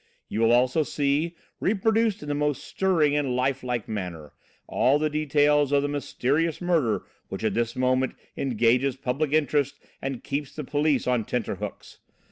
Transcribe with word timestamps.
You 0.29 0.39
will 0.39 0.51
also 0.51 0.81
see, 0.81 1.35
reproduced 1.59 2.23
in 2.23 2.27
the 2.27 2.33
most 2.33 2.63
stirring 2.63 3.15
and 3.15 3.35
life 3.35 3.61
like 3.63 3.87
manner, 3.87 4.33
all 4.67 4.97
the 4.97 5.11
details 5.11 5.71
of 5.71 5.83
the 5.83 5.87
mysterious 5.87 6.59
murder 6.59 7.03
which 7.29 7.43
at 7.43 7.53
this 7.53 7.75
moment 7.75 8.15
engages 8.35 8.95
public 8.95 9.31
interest 9.31 9.75
and 10.01 10.23
keeps 10.23 10.55
the 10.55 10.63
police 10.63 11.05
on 11.05 11.23
tenter 11.23 11.53
hooks. 11.57 11.99